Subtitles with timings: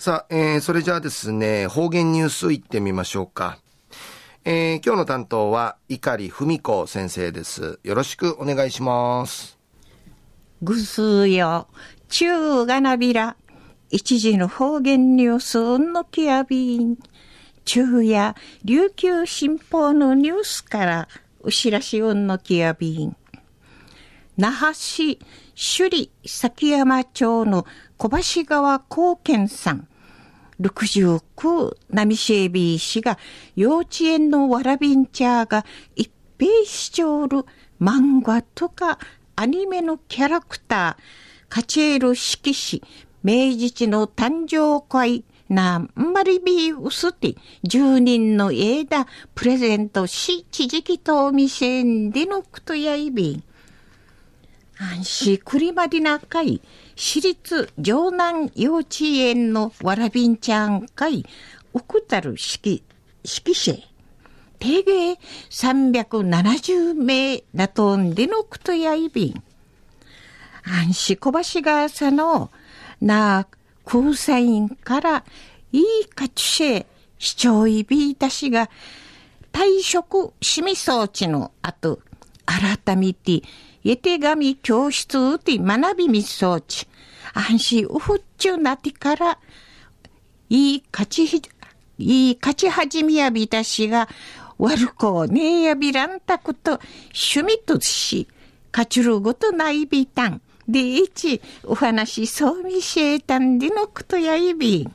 [0.00, 3.58] さあ、えー、それじゃあですね、方言ニュースいってみましょうか。
[4.46, 7.78] えー、今日の担当は、碇文子先生です。
[7.82, 9.58] よろしくお願いします。
[10.62, 11.68] ぐすよ、
[12.08, 13.36] 中がなびら、
[13.90, 16.96] 一時の方言ニュースうんのきやびん。
[17.66, 21.08] 中や琉球新報のニュースから、
[21.42, 23.14] うしらしうんのきやびん。
[24.38, 25.18] 那覇市
[25.54, 27.66] 首里崎山町の
[27.98, 29.86] 小橋川高健さん、
[30.60, 31.20] 69
[31.90, 33.18] 波シエビー氏が
[33.56, 35.64] 幼稚園のわらびんちゃーが
[35.96, 37.44] 一平しちょる
[37.80, 38.98] 漫画とか
[39.36, 41.02] アニメのキャラクター、
[41.48, 42.82] カチェール色紙、
[43.22, 53.44] 明治地の誕生会、なんまりびうすて、住人の枝、プレゼントし、ちじきとみせんでのくとやいびん。
[54.82, 56.62] 安心くりまりな会、
[56.96, 61.26] 私立城南幼稚園のわらびんちゃん会、
[61.74, 62.82] うくたる式、
[63.22, 63.74] 式者。
[64.58, 65.18] 定芸
[65.50, 69.42] 370名なとんでのくとやいびん。
[70.64, 72.50] 安心小橋がさの、
[73.02, 73.46] な、
[73.84, 75.24] 空サインから、
[75.72, 76.86] いいかちせ、
[77.18, 78.70] 市長いびいたしが、
[79.52, 82.00] 退職しみ装置の後、
[82.84, 83.42] 改めて、
[83.84, 86.86] えてがみ教室うて学びみ装置。
[87.32, 89.38] 安心うふっちゅうなってから、
[90.48, 91.42] いい勝ちひ、
[91.98, 94.08] いい勝ち始めやびたしが、
[94.58, 96.80] 悪こねえやびらんたこと、
[97.14, 98.26] 趣味とし、
[98.72, 100.40] 勝ちることないびたん。
[100.68, 104.94] でいち、お話そうみしえたんでのことやいびん。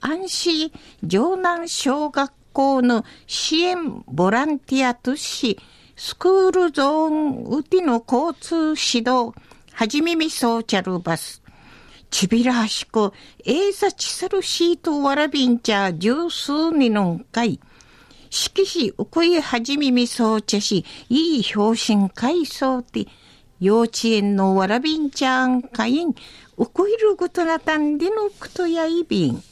[0.00, 0.72] 安心、
[1.08, 5.58] 城南小学校の支援ボランティアとし、
[5.96, 9.32] スクールゾーンうての交通指導、
[9.72, 11.40] はじめみそうちゃるバス。
[12.10, 13.12] ちびらはしく、
[13.44, 17.60] えいさちさるシートわらびんちゃ十数にのんかい。
[18.30, 23.06] しきしうこいはじめみそうちゃし、いい表紙いそうて、
[23.60, 26.14] 幼稚園のわらびんちゃんかいん、
[26.56, 29.42] うこいることなたんでのくとやいびん。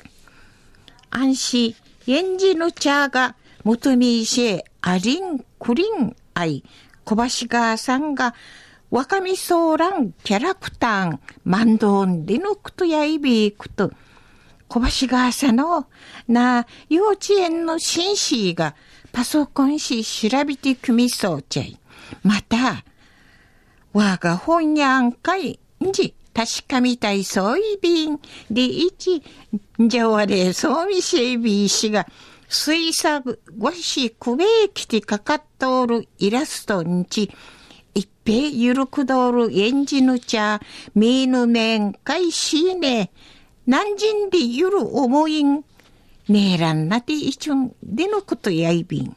[1.11, 1.77] 安心、
[2.09, 6.65] えんじの茶が、もとみいしありん、くりん、愛、
[7.05, 7.15] 小
[7.45, 8.35] 橋川さんが、
[8.91, 13.93] 若見ソーランキャラクターン、マンドーンリノクトやいびいくと、
[14.67, 15.87] 小橋川さんの、
[16.27, 18.75] な、幼稚園の紳士が、
[19.13, 21.79] パソコンし調べて組みそうちゃい。
[22.25, 22.85] また、
[23.93, 28.19] 我が本やんかい、んじ、確かみたいそういびん、
[28.51, 29.23] でいち、
[29.79, 32.09] じゃわれそうみせいびいしが、
[32.55, 37.31] 水作ごしくべきてかかっとおるイラストんち、
[37.95, 40.61] 一平ゆるくどるえんじぬちゃ、
[40.95, 43.11] みぬめんかいしね、
[43.67, 45.65] なんじんでゆる思いん、
[46.29, 49.17] ねえらんなていちゅんでのことやいびん。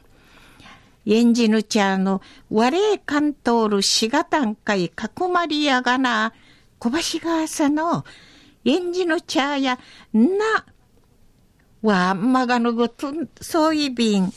[1.04, 6.32] えんじぬちゃの、われえかんとおるしがたんかいかくまりやがな、
[6.78, 8.06] 小橋川さの、
[8.64, 9.78] えんじぬちゃや、
[10.14, 10.64] な、
[11.82, 14.32] わまがのごとんそういびん。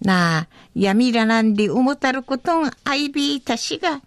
[0.00, 4.00] なあ、やみらなんで思たることんあいびいたしが、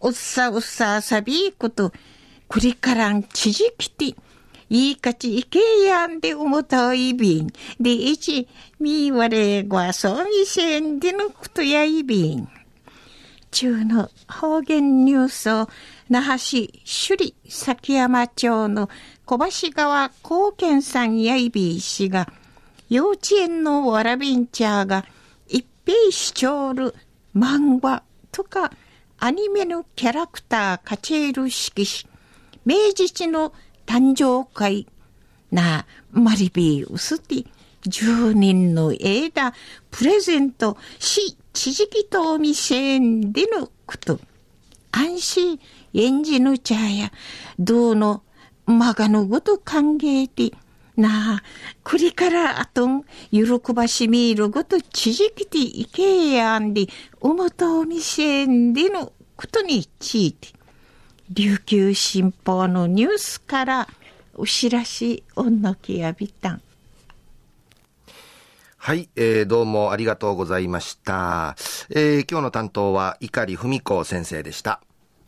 [0.00, 1.92] おっさおっささびいこと、
[2.48, 4.14] くりからんちじきて、
[4.68, 7.48] いいかちいけやんで思たおいびん。
[7.80, 8.46] で、いち、
[8.78, 12.48] みわれごあそういせんでのことやいびん
[13.50, 15.68] 中の方言ニュースを、
[16.08, 18.88] 那覇市首里崎山町の
[19.26, 22.28] 小橋川高健さんやいびい氏が、
[22.88, 25.04] 幼稚園のわらびんちゃーが、
[25.48, 26.94] 一平しちょる
[27.34, 28.02] 漫画
[28.32, 28.72] とか、
[29.18, 32.10] アニメのキャラクターカチェール色紙、
[32.64, 33.52] 明治地の
[33.86, 34.86] 誕生会
[35.50, 37.46] な、マリビーウスティ、
[37.82, 39.52] 十人の枝、
[39.90, 44.18] プレゼントし、ちじきとみせんでのこと。
[44.92, 45.60] 安心、
[45.92, 47.12] 演じぬちゃや、
[47.58, 48.22] どうの
[48.64, 50.56] まがのごと歓迎て、
[50.96, 51.42] なあ、
[51.84, 56.86] くりからあとん、喜ばしみるごとちじきていけやんで、
[57.20, 60.48] おもとおみせんでのことについて、
[61.28, 63.88] 琉球新報のニュースから
[64.34, 66.62] お知らしおんのきやびたん。
[68.82, 71.54] はい、えー、どうもありがとうございました。
[71.90, 74.80] えー、今日の担当は碇文子先生でした。